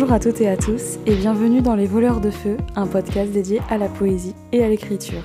[0.00, 3.32] Bonjour à toutes et à tous et bienvenue dans Les Voleurs de Feu, un podcast
[3.32, 5.22] dédié à la poésie et à l'écriture.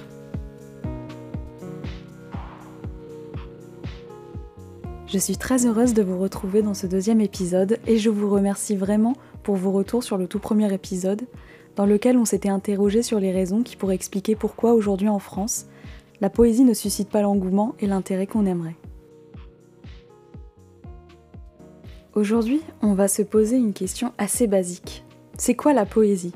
[5.07, 8.75] Je suis très heureuse de vous retrouver dans ce deuxième épisode et je vous remercie
[8.75, 11.21] vraiment pour vos retours sur le tout premier épisode,
[11.77, 15.67] dans lequel on s'était interrogé sur les raisons qui pourraient expliquer pourquoi aujourd'hui en France,
[16.19, 18.75] la poésie ne suscite pas l'engouement et l'intérêt qu'on aimerait.
[22.15, 25.03] Aujourd'hui, on va se poser une question assez basique.
[25.37, 26.31] C'est quoi la poésie?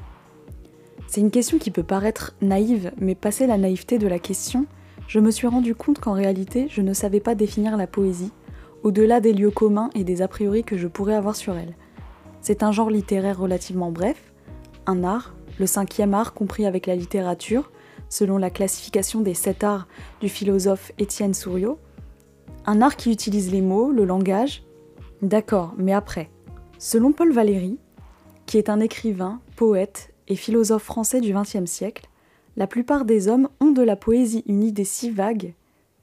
[1.08, 4.66] C'est une question qui peut paraître naïve, mais passé la naïveté de la question,
[5.08, 8.34] je me suis rendu compte qu'en réalité, je ne savais pas définir la poésie,
[8.84, 11.78] au-delà des lieux communs et des a priori que je pourrais avoir sur elle.
[12.42, 14.34] C'est un genre littéraire relativement bref,
[14.86, 17.72] un art, le cinquième art compris avec la littérature,
[18.10, 19.88] selon la classification des sept arts
[20.20, 21.80] du philosophe Étienne Souriau,
[22.66, 24.64] un art qui utilise les mots, le langage,
[25.22, 26.30] D'accord, mais après.
[26.78, 27.78] Selon Paul Valéry,
[28.46, 32.08] qui est un écrivain, poète et philosophe français du XXe siècle,
[32.56, 35.54] la plupart des hommes ont de la poésie une idée si vague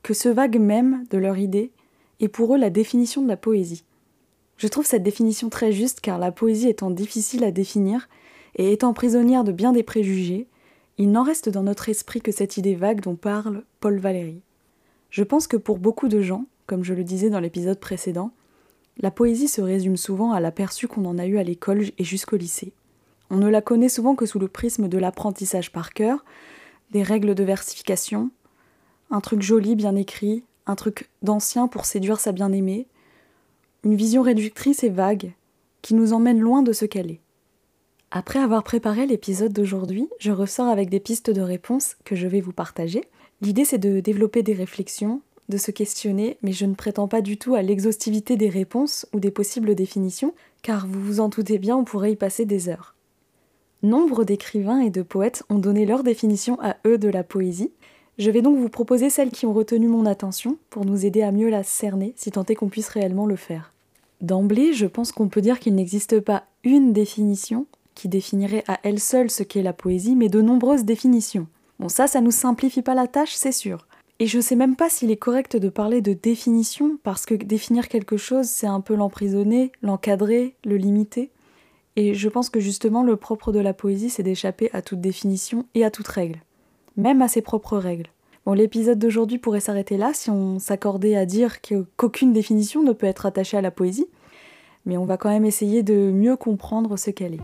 [0.03, 1.73] que ce vague même de leur idée
[2.21, 3.85] est pour eux la définition de la poésie.
[4.57, 8.09] Je trouve cette définition très juste car la poésie étant difficile à définir
[8.55, 10.47] et étant prisonnière de bien des préjugés,
[10.99, 14.43] il n'en reste dans notre esprit que cette idée vague dont parle Paul Valéry.
[15.11, 18.31] Je pense que pour beaucoup de gens, comme je le disais dans l'épisode précédent,
[18.99, 22.37] la poésie se résume souvent à l'aperçu qu'on en a eu à l'école et jusqu'au
[22.37, 22.73] lycée.
[23.31, 26.25] On ne la connaît souvent que sous le prisme de l'apprentissage par cœur,
[26.93, 28.31] des règles de versification,
[29.11, 32.87] un truc joli bien écrit, un truc d'ancien pour séduire sa bien-aimée,
[33.85, 35.33] une vision réductrice et vague
[35.83, 37.21] qui nous emmène loin de ce qu'elle est.
[38.11, 42.41] Après avoir préparé l'épisode d'aujourd'hui, je ressors avec des pistes de réponses que je vais
[42.41, 43.03] vous partager.
[43.43, 47.39] L'idée c'est de développer des réflexions, de se questionner, mais je ne prétends pas du
[47.39, 51.77] tout à l'exhaustivité des réponses ou des possibles définitions, car vous vous en doutez bien,
[51.77, 52.95] on pourrait y passer des heures.
[53.83, 57.71] Nombre d'écrivains et de poètes ont donné leur définition à eux de la poésie.
[58.19, 61.31] Je vais donc vous proposer celles qui ont retenu mon attention pour nous aider à
[61.31, 63.73] mieux la cerner, si tant est qu'on puisse réellement le faire.
[64.23, 69.01] D'emblée, je pense qu'on peut dire qu'il n'existe pas une définition qui définirait à elle
[69.01, 71.47] seule ce qu'est la poésie, mais de nombreuses définitions.
[71.79, 73.87] Bon, ça, ça nous simplifie pas la tâche, c'est sûr.
[74.19, 77.89] Et je sais même pas s'il est correct de parler de définition, parce que définir
[77.89, 81.31] quelque chose, c'est un peu l'emprisonner, l'encadrer, le limiter.
[81.97, 85.67] Et je pense que justement, le propre de la poésie, c'est d'échapper à toute définition
[85.75, 86.41] et à toute règle,
[86.97, 88.09] même à ses propres règles.
[88.47, 93.07] Bon, l'épisode d'aujourd'hui pourrait s'arrêter là si on s'accordait à dire qu'aucune définition ne peut
[93.07, 94.07] être attachée à la poésie,
[94.87, 97.41] mais on va quand même essayer de mieux comprendre ce qu'elle est.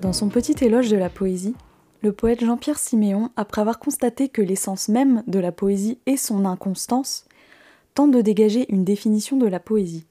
[0.00, 1.54] Dans son petit éloge de la poésie,
[2.02, 6.44] le poète Jean-Pierre Siméon, après avoir constaté que l'essence même de la poésie est son
[6.44, 7.26] inconstance,
[7.94, 10.04] tente de dégager une définition de la poésie.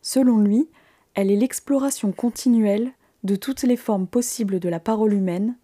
[0.00, 0.68] Selon lui,
[1.14, 2.92] elle est l'exploration continuelle
[3.24, 5.56] de toutes les formes possibles de la parole humaine,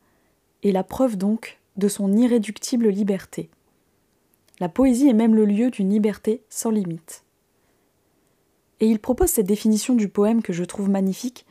[0.64, 3.48] et la preuve donc de son irréductible liberté.
[4.58, 7.22] La poésie est même le lieu d'une liberté sans limite.
[8.80, 11.46] Et il propose cette définition du poème que je trouve magnifique.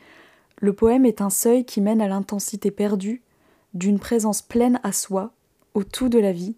[0.58, 3.22] Le poème est un seuil qui mène à l'intensité perdue
[3.78, 5.32] d'une présence pleine à soi,
[5.74, 6.56] au tout de la vie,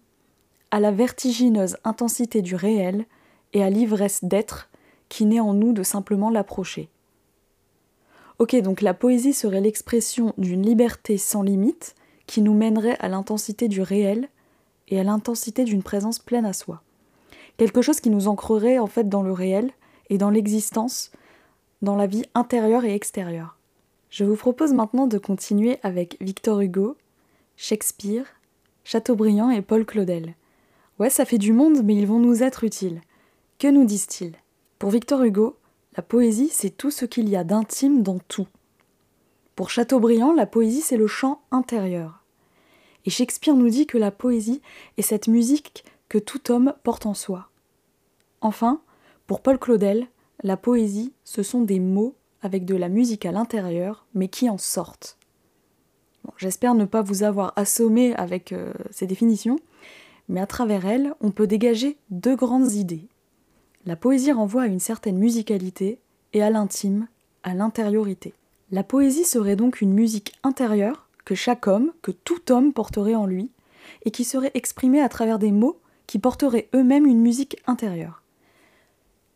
[0.70, 3.04] à la vertigineuse intensité du réel
[3.52, 4.70] et à l'ivresse d'être
[5.08, 6.88] qui naît en nous de simplement l'approcher.
[8.38, 11.94] Ok, donc la poésie serait l'expression d'une liberté sans limite
[12.26, 14.28] qui nous mènerait à l'intensité du réel
[14.88, 16.82] et à l'intensité d'une présence pleine à soi.
[17.58, 19.70] Quelque chose qui nous ancrerait en fait dans le réel
[20.08, 21.10] et dans l'existence,
[21.82, 23.58] dans la vie intérieure et extérieure.
[24.08, 26.96] Je vous propose maintenant de continuer avec Victor Hugo
[27.62, 28.24] Shakespeare,
[28.84, 30.34] Chateaubriand et Paul Claudel.
[30.98, 33.02] Ouais, ça fait du monde, mais ils vont nous être utiles.
[33.58, 34.32] Que nous disent-ils?
[34.78, 35.58] Pour Victor Hugo,
[35.94, 38.48] la poésie, c'est tout ce qu'il y a d'intime dans tout.
[39.56, 42.24] Pour Chateaubriand, la poésie, c'est le chant intérieur.
[43.04, 44.62] Et Shakespeare nous dit que la poésie
[44.96, 47.50] est cette musique que tout homme porte en soi.
[48.40, 48.80] Enfin,
[49.26, 50.08] pour Paul Claudel,
[50.42, 54.56] la poésie, ce sont des mots avec de la musique à l'intérieur, mais qui en
[54.56, 55.18] sortent.
[56.36, 59.58] J'espère ne pas vous avoir assommé avec euh, ces définitions,
[60.28, 63.08] mais à travers elles, on peut dégager deux grandes idées.
[63.84, 65.98] La poésie renvoie à une certaine musicalité
[66.32, 67.08] et à l'intime,
[67.42, 68.32] à l'intériorité.
[68.70, 73.26] La poésie serait donc une musique intérieure que chaque homme, que tout homme porterait en
[73.26, 73.50] lui,
[74.04, 78.22] et qui serait exprimée à travers des mots qui porteraient eux-mêmes une musique intérieure.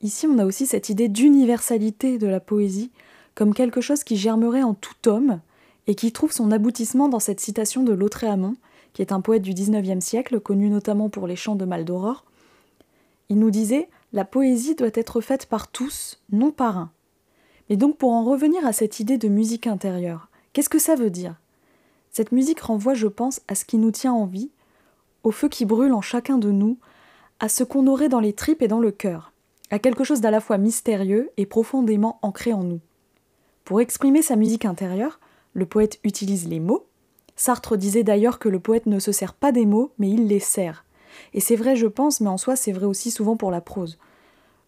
[0.02, 2.90] Ici, on a aussi cette idée d'universalité de la poésie
[3.34, 5.40] comme quelque chose qui germerait en tout homme
[5.86, 8.56] et qui trouve son aboutissement dans cette citation de Lautréamont,
[8.92, 12.24] qui est un poète du XIXe siècle, connu notamment pour les chants de Mal d'Aurore.
[13.28, 16.90] Il nous disait la poésie doit être faite par tous, non par un.
[17.68, 21.10] Mais donc pour en revenir à cette idée de musique intérieure, qu'est-ce que ça veut
[21.10, 21.34] dire?
[22.10, 24.50] Cette musique renvoie, je pense, à ce qui nous tient en vie,
[25.24, 26.78] au feu qui brûle en chacun de nous,
[27.40, 29.32] à ce qu'on aurait dans les tripes et dans le cœur,
[29.70, 32.80] à quelque chose d'à la fois mystérieux et profondément ancré en nous.
[33.64, 35.18] Pour exprimer sa musique intérieure,
[35.54, 36.86] le poète utilise les mots.
[37.36, 40.40] Sartre disait d'ailleurs que le poète ne se sert pas des mots, mais il les
[40.40, 40.84] sert.
[41.32, 43.98] Et c'est vrai, je pense, mais en soi, c'est vrai aussi souvent pour la prose.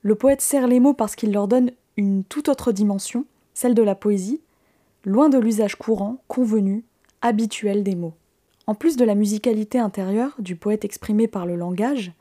[0.03, 3.25] Le poète sert les mots parce qu'il leur donne une toute autre dimension,
[3.55, 4.41] celle de la poésie,
[5.05, 6.85] loin de l'usage courant, convenu,
[7.23, 8.15] habituel des mots.
[8.67, 12.13] En plus de la musicalité intérieure du poète exprimée par le langage,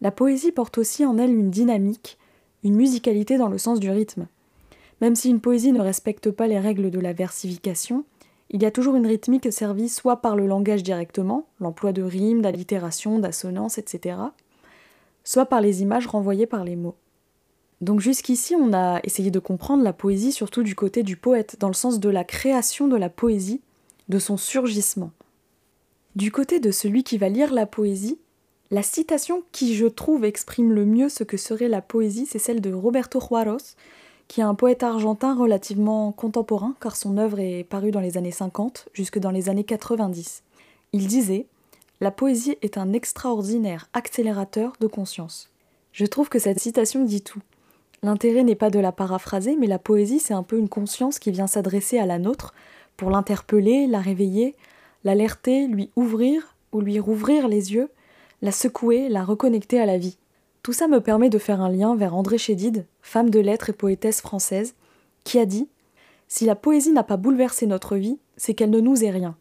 [0.00, 2.18] la poésie porte aussi en elle une dynamique,
[2.64, 4.26] une musicalité dans le sens du rythme.
[5.00, 8.04] Même si une poésie ne respecte pas les règles de la versification,
[8.50, 12.42] il y a toujours une rythmique servie soit par le langage directement, l'emploi de rimes,
[12.42, 14.16] d'allitération, d'assonances, etc.,
[15.24, 16.96] soit par les images renvoyées par les mots.
[17.80, 21.68] Donc jusqu'ici, on a essayé de comprendre la poésie surtout du côté du poète, dans
[21.68, 23.60] le sens de la création de la poésie,
[24.08, 25.12] de son surgissement.
[26.16, 28.18] Du côté de celui qui va lire la poésie,
[28.70, 32.60] la citation qui, je trouve, exprime le mieux ce que serait la poésie, c'est celle
[32.60, 33.62] de Roberto Juarez,
[34.28, 38.30] qui est un poète argentin relativement contemporain, car son œuvre est parue dans les années
[38.30, 40.42] 50 jusque dans les années 90.
[40.92, 41.46] Il disait
[42.00, 45.50] La poésie est un extraordinaire accélérateur de conscience.
[45.92, 47.40] Je trouve que cette citation dit tout.
[48.02, 51.32] L'intérêt n'est pas de la paraphraser, mais la poésie, c'est un peu une conscience qui
[51.32, 52.54] vient s'adresser à la nôtre
[52.96, 54.54] pour l'interpeller, la réveiller,
[55.04, 57.90] l'alerter, lui ouvrir ou lui rouvrir les yeux,
[58.42, 60.18] la secouer, la reconnecter à la vie.
[60.62, 63.74] Tout ça me permet de faire un lien vers André Chédid, femme de lettres et
[63.74, 64.74] poétesse française,
[65.24, 65.68] qui a dit
[66.26, 69.36] Si la poésie n'a pas bouleversé notre vie, c'est qu'elle ne nous est rien.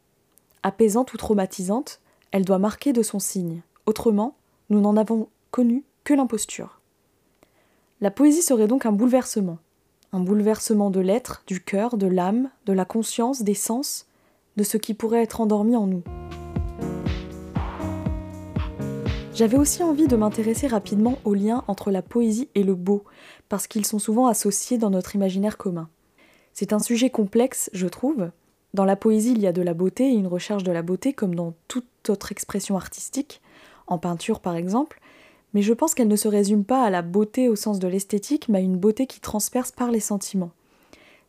[0.63, 1.99] Apaisante ou traumatisante,
[2.31, 3.61] elle doit marquer de son signe.
[3.85, 4.35] Autrement,
[4.69, 6.81] nous n'en avons connu que l'imposture.
[7.99, 9.57] La poésie serait donc un bouleversement.
[10.13, 14.07] Un bouleversement de l'être, du cœur, de l'âme, de la conscience, des sens,
[14.55, 16.03] de ce qui pourrait être endormi en nous.
[19.37, 23.03] J'avais aussi envie de m'intéresser rapidement au lien entre la poésie et le beau,
[23.49, 25.89] parce qu'ils sont souvent associés dans notre imaginaire commun.
[26.53, 28.31] C'est un sujet complexe, je trouve.
[28.73, 31.13] Dans la poésie, il y a de la beauté et une recherche de la beauté,
[31.13, 33.43] comme dans toute autre expression artistique,
[33.85, 34.99] en peinture par exemple,
[35.53, 38.49] mais je pense qu'elle ne se résume pas à la beauté au sens de l'esthétique,
[38.49, 40.53] mais à une beauté qui transperce par les sentiments.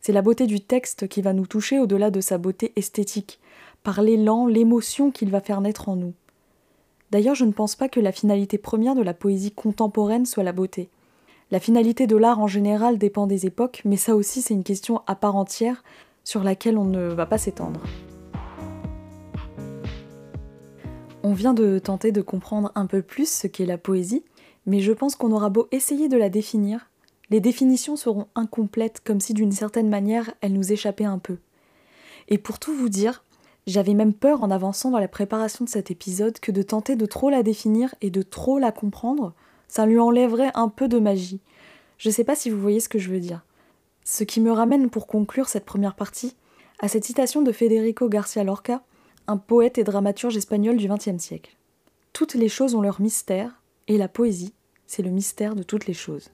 [0.01, 3.39] C'est la beauté du texte qui va nous toucher au-delà de sa beauté esthétique,
[3.83, 6.15] par l'élan, l'émotion qu'il va faire naître en nous.
[7.11, 10.51] D'ailleurs, je ne pense pas que la finalité première de la poésie contemporaine soit la
[10.51, 10.89] beauté.
[11.51, 15.01] La finalité de l'art en général dépend des époques, mais ça aussi c'est une question
[15.07, 15.83] à part entière
[16.23, 17.81] sur laquelle on ne va pas s'étendre.
[21.23, 24.23] On vient de tenter de comprendre un peu plus ce qu'est la poésie,
[24.67, 26.89] mais je pense qu'on aura beau essayer de la définir,
[27.31, 31.37] les définitions seront incomplètes comme si d'une certaine manière elles nous échappaient un peu.
[32.27, 33.23] Et pour tout vous dire,
[33.69, 37.05] j'avais même peur en avançant dans la préparation de cet épisode que de tenter de
[37.05, 39.33] trop la définir et de trop la comprendre,
[39.67, 41.41] ça lui enlèverait un peu de magie.
[41.97, 43.45] Je sais pas si vous voyez ce que je veux dire.
[44.03, 46.35] Ce qui me ramène pour conclure cette première partie
[46.79, 48.81] à cette citation de Federico Garcia Lorca,
[49.27, 51.57] un poète et dramaturge espagnol du XXe siècle.
[52.13, 54.53] Toutes les choses ont leur mystère, et la poésie,
[54.87, 56.29] c'est le mystère de toutes les choses.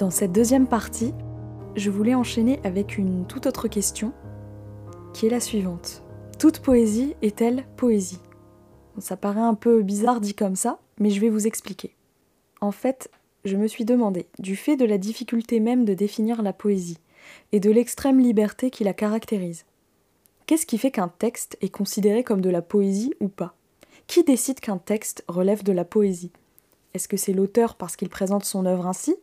[0.00, 1.12] Dans cette deuxième partie,
[1.76, 4.14] je voulais enchaîner avec une toute autre question,
[5.12, 6.02] qui est la suivante.
[6.38, 8.18] Toute poésie est-elle poésie?
[8.98, 11.94] Ça paraît un peu bizarre dit comme ça, mais je vais vous expliquer.
[12.62, 13.10] En fait,
[13.44, 16.96] je me suis demandé, du fait de la difficulté même de définir la poésie,
[17.52, 19.66] et de l'extrême liberté qui la caractérise,
[20.46, 23.54] qu'est-ce qui fait qu'un texte est considéré comme de la poésie ou pas?
[24.06, 26.32] Qui décide qu'un texte relève de la poésie?
[26.94, 29.14] Est-ce que c'est l'auteur parce qu'il présente son œuvre ainsi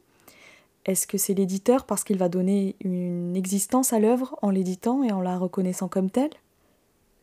[0.87, 5.11] est-ce que c'est l'éditeur parce qu'il va donner une existence à l'œuvre en l'éditant et
[5.11, 6.31] en la reconnaissant comme telle?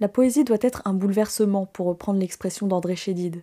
[0.01, 3.43] La poésie doit être un bouleversement, pour reprendre l'expression d'André Chédid.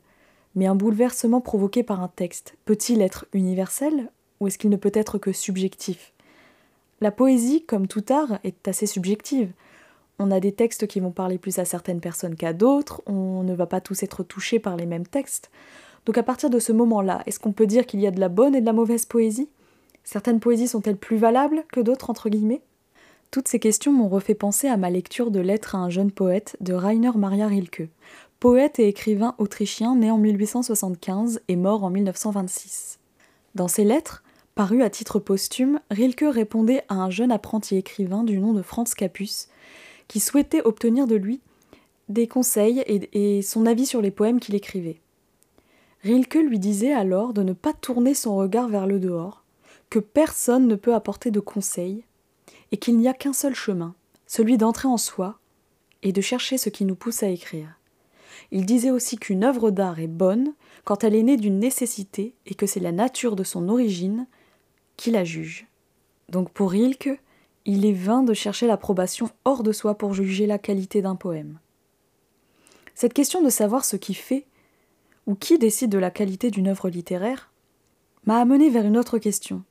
[0.53, 4.09] Mais un bouleversement provoqué par un texte, peut-il être universel
[4.39, 6.13] ou est-ce qu'il ne peut être que subjectif?
[6.99, 9.51] La poésie, comme tout art, est assez subjective.
[10.19, 13.55] On a des textes qui vont parler plus à certaines personnes qu'à d'autres, on ne
[13.55, 15.49] va pas tous être touchés par les mêmes textes.
[16.05, 18.29] Donc à partir de ce moment-là, est-ce qu'on peut dire qu'il y a de la
[18.29, 19.49] bonne et de la mauvaise poésie?
[20.03, 22.61] Certaines poésies sont-elles plus valables que d'autres, entre guillemets?
[23.31, 26.57] Toutes ces questions m'ont refait penser à ma lecture de Lettres à un jeune poète
[26.59, 27.89] de Rainer Maria Rilke,
[28.41, 32.99] poète et écrivain autrichien né en 1875 et mort en 1926.
[33.55, 38.37] Dans ses lettres, parues à titre posthume, Rilke répondait à un jeune apprenti écrivain du
[38.37, 39.47] nom de Franz Capus,
[40.09, 41.39] qui souhaitait obtenir de lui
[42.09, 44.99] des conseils et, et son avis sur les poèmes qu'il écrivait.
[46.03, 49.40] Rilke lui disait alors de ne pas tourner son regard vers le dehors,
[49.91, 52.05] que personne ne peut apporter de conseils,
[52.71, 53.93] et qu'il n'y a qu'un seul chemin,
[54.25, 55.37] celui d'entrer en soi
[56.01, 57.77] et de chercher ce qui nous pousse à écrire.
[58.51, 60.53] Il disait aussi qu'une œuvre d'art est bonne
[60.85, 64.27] quand elle est née d'une nécessité et que c'est la nature de son origine
[64.95, 65.67] qui la juge.
[66.29, 67.19] Donc pour Rilke,
[67.65, 71.59] il est vain de chercher l'approbation hors de soi pour juger la qualité d'un poème.
[72.95, 74.45] Cette question de savoir ce qui fait
[75.27, 77.51] ou qui décide de la qualité d'une œuvre littéraire
[78.25, 79.63] m'a amené vers une autre question.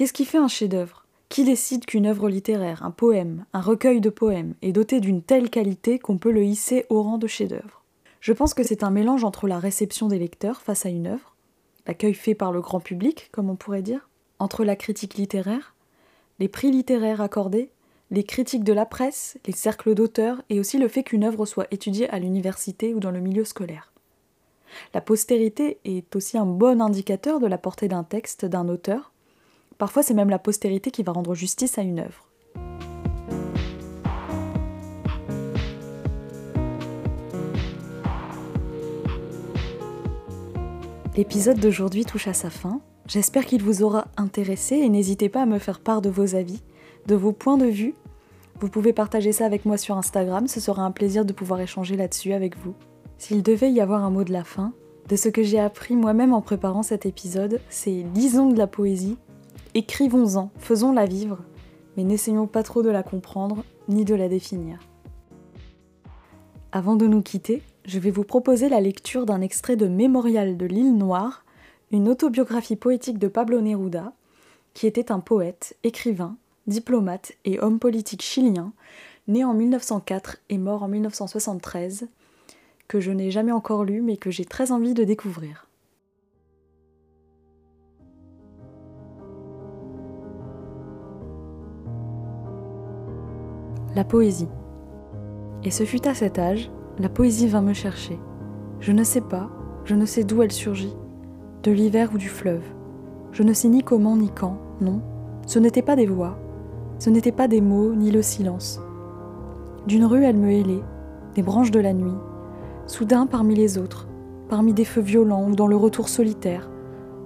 [0.00, 1.04] Qu'est-ce qui fait un chef-d'œuvre?
[1.28, 5.50] Qui décide qu'une œuvre littéraire, un poème, un recueil de poèmes est doté d'une telle
[5.50, 7.82] qualité qu'on peut le hisser au rang de chef-d'œuvre?
[8.22, 11.36] Je pense que c'est un mélange entre la réception des lecteurs face à une œuvre,
[11.86, 15.74] l'accueil fait par le grand public, comme on pourrait dire, entre la critique littéraire,
[16.38, 17.68] les prix littéraires accordés,
[18.10, 21.66] les critiques de la presse, les cercles d'auteurs et aussi le fait qu'une œuvre soit
[21.72, 23.92] étudiée à l'université ou dans le milieu scolaire.
[24.94, 29.09] La postérité est aussi un bon indicateur de la portée d'un texte, d'un auteur.
[29.80, 32.28] Parfois c'est même la postérité qui va rendre justice à une œuvre.
[41.16, 42.82] L'épisode d'aujourd'hui touche à sa fin.
[43.06, 46.60] J'espère qu'il vous aura intéressé et n'hésitez pas à me faire part de vos avis,
[47.06, 47.94] de vos points de vue.
[48.60, 51.96] Vous pouvez partager ça avec moi sur Instagram, ce sera un plaisir de pouvoir échanger
[51.96, 52.74] là-dessus avec vous.
[53.16, 54.74] S'il devait y avoir un mot de la fin,
[55.08, 59.16] de ce que j'ai appris moi-même en préparant cet épisode, c'est lisons de la poésie,
[59.74, 61.38] écrivons-en, faisons-la vivre,
[61.96, 64.78] mais n'essayons pas trop de la comprendre ni de la définir.
[66.72, 70.66] Avant de nous quitter, je vais vous proposer la lecture d'un extrait de Mémorial de
[70.66, 71.44] l'île Noire,
[71.90, 74.12] une autobiographie poétique de Pablo Neruda,
[74.74, 76.36] qui était un poète, écrivain,
[76.66, 78.72] diplomate et homme politique chilien,
[79.26, 82.08] né en 1904 et mort en 1973,
[82.86, 85.69] que je n'ai jamais encore lu mais que j'ai très envie de découvrir.
[93.96, 94.48] La poésie.
[95.64, 96.70] Et ce fut à cet âge,
[97.00, 98.20] la poésie vint me chercher.
[98.78, 99.50] Je ne sais pas,
[99.84, 100.96] je ne sais d'où elle surgit,
[101.64, 102.62] de l'hiver ou du fleuve.
[103.32, 105.02] Je ne sais ni comment ni quand, non.
[105.44, 106.38] Ce n'étaient pas des voix,
[107.00, 108.80] ce n'étaient pas des mots ni le silence.
[109.88, 110.84] D'une rue elle me hélait,
[111.34, 112.16] des branches de la nuit,
[112.86, 114.06] Soudain, parmi les autres,
[114.48, 116.70] parmi des feux violents ou dans le retour solitaire,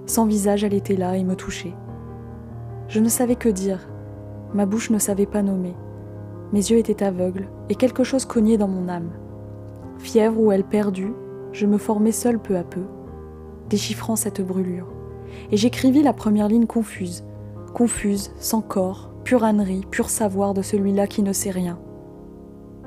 [0.07, 1.75] sans visage, elle était là et me touchait.
[2.87, 3.87] Je ne savais que dire,
[4.53, 5.75] ma bouche ne savait pas nommer,
[6.53, 9.11] mes yeux étaient aveugles et quelque chose cognait dans mon âme.
[9.99, 11.13] Fièvre ou elle perdue,
[11.51, 12.83] je me formais seul peu à peu,
[13.69, 14.87] déchiffrant cette brûlure.
[15.51, 17.23] Et j'écrivis la première ligne confuse,
[17.73, 21.79] confuse, sans corps, pure ânerie, pur savoir de celui-là qui ne sait rien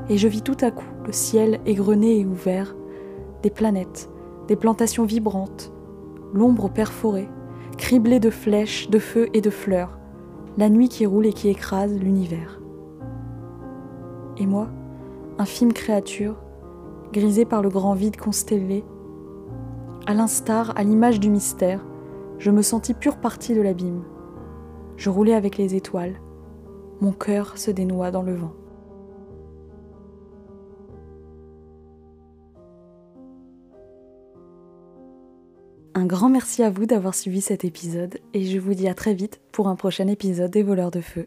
[0.08, 2.76] et je vis tout à coup le ciel égrené et ouvert,
[3.42, 4.08] des planètes,
[4.46, 5.72] des plantations vibrantes,
[6.32, 7.28] l'ombre perforée,
[7.76, 9.98] criblée de flèches, de feux et de fleurs,
[10.56, 12.57] la nuit qui roule et qui écrase l'univers.
[14.38, 14.68] Et moi,
[15.38, 16.36] infime créature,
[17.12, 18.84] grisée par le grand vide constellé,
[20.06, 21.84] à l'instar, à l'image du mystère,
[22.38, 24.04] je me sentis pure partie de l'abîme.
[24.96, 26.20] Je roulais avec les étoiles,
[27.00, 28.54] mon cœur se dénoua dans le vent.
[35.94, 39.14] Un grand merci à vous d'avoir suivi cet épisode et je vous dis à très
[39.14, 41.26] vite pour un prochain épisode des voleurs de feu.